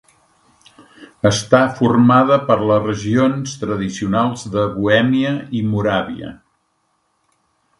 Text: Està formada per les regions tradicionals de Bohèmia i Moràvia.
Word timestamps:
Està 1.29 1.59
formada 1.81 2.39
per 2.47 2.57
les 2.71 2.81
regions 2.85 3.53
tradicionals 3.65 4.47
de 4.57 4.65
Bohèmia 4.79 5.35
i 5.61 5.63
Moràvia. 5.75 6.33